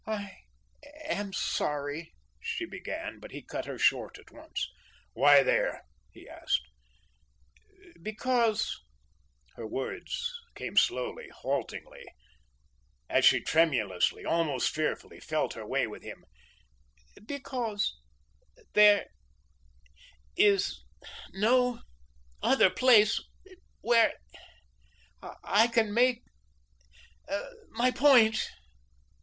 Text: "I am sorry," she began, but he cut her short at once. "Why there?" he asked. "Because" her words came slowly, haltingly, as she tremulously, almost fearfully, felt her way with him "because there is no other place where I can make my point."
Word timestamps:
"I 0.07 0.35
am 1.05 1.31
sorry," 1.31 2.11
she 2.39 2.65
began, 2.65 3.19
but 3.19 3.29
he 3.29 3.43
cut 3.43 3.65
her 3.65 3.77
short 3.77 4.17
at 4.17 4.31
once. 4.31 4.67
"Why 5.13 5.43
there?" 5.43 5.83
he 6.11 6.27
asked. 6.27 6.63
"Because" 8.01 8.81
her 9.57 9.67
words 9.67 10.33
came 10.55 10.75
slowly, 10.75 11.29
haltingly, 11.29 12.03
as 13.11 13.25
she 13.25 13.41
tremulously, 13.41 14.25
almost 14.25 14.73
fearfully, 14.73 15.19
felt 15.19 15.53
her 15.53 15.67
way 15.67 15.85
with 15.85 16.01
him 16.01 16.25
"because 17.23 17.95
there 18.73 19.05
is 20.35 20.83
no 21.31 21.79
other 22.41 22.71
place 22.71 23.23
where 23.81 24.15
I 25.43 25.67
can 25.67 25.93
make 25.93 26.23
my 27.69 27.91
point." 27.91 28.49